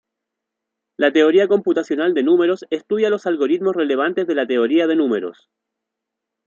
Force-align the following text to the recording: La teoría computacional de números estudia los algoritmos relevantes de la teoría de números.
La 0.97 1.13
teoría 1.13 1.47
computacional 1.47 2.15
de 2.15 2.23
números 2.23 2.65
estudia 2.71 3.11
los 3.11 3.27
algoritmos 3.27 3.75
relevantes 3.75 4.25
de 4.25 4.33
la 4.33 4.47
teoría 4.47 4.87
de 4.87 4.95
números. 4.95 5.47